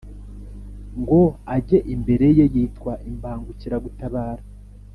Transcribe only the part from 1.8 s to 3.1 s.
imbere ye, Yitwa